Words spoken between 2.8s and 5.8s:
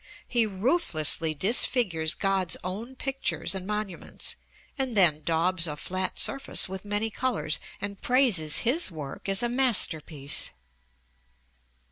pictures and monuments, and then daubs a